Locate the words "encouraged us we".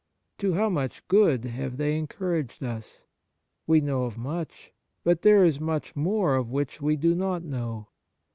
1.95-3.81